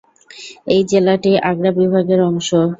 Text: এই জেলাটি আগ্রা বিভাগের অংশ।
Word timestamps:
এই 0.67 0.81
জেলাটি 0.91 1.31
আগ্রা 1.49 1.71
বিভাগের 1.79 2.19
অংশ। 2.29 2.49